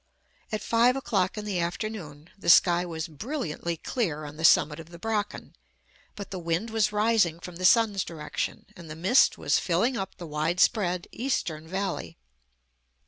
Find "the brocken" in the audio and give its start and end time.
4.89-5.53